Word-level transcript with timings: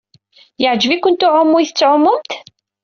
Yeɛjeb-ikent 0.61 1.25
uɛumu 1.27 1.55
ay 1.57 1.67
tɛumemt? 1.71 2.31